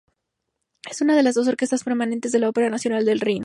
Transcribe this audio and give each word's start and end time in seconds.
Es 0.89 0.99
una 1.01 1.15
de 1.15 1.21
las 1.21 1.35
dos 1.35 1.47
orquestas 1.47 1.83
permanentes 1.83 2.31
de 2.31 2.39
la 2.39 2.49
Ópera 2.49 2.71
nacional 2.71 3.05
del 3.05 3.19
Rin. 3.19 3.39